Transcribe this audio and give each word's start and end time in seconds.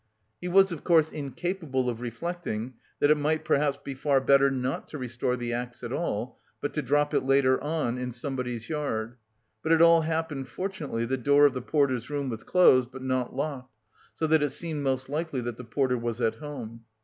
He 0.41 0.47
was 0.47 0.71
of 0.71 0.83
course 0.83 1.11
incapable 1.11 1.87
of 1.87 2.01
reflecting 2.01 2.73
that 2.99 3.11
it 3.11 3.19
might 3.19 3.45
perhaps 3.45 3.77
be 3.83 3.93
far 3.93 4.19
better 4.19 4.49
not 4.49 4.87
to 4.87 4.97
restore 4.97 5.37
the 5.37 5.53
axe 5.53 5.83
at 5.83 5.93
all, 5.93 6.39
but 6.59 6.73
to 6.73 6.81
drop 6.81 7.13
it 7.13 7.19
later 7.19 7.63
on 7.63 7.99
in 7.99 8.11
somebody's 8.11 8.67
yard. 8.67 9.17
But 9.61 9.73
it 9.73 9.79
all 9.79 10.01
happened 10.01 10.47
fortunately, 10.47 11.05
the 11.05 11.17
door 11.17 11.45
of 11.45 11.53
the 11.53 11.61
porter's 11.61 12.09
room 12.09 12.29
was 12.31 12.41
closed 12.41 12.89
but 12.91 13.03
not 13.03 13.35
locked, 13.35 13.75
so 14.15 14.25
that 14.25 14.41
it 14.41 14.53
seemed 14.53 14.81
most 14.81 15.07
likely 15.07 15.41
that 15.41 15.57
the 15.57 15.63
porter 15.63 15.99
was 15.99 16.19
at 16.19 16.33
home. 16.39 16.83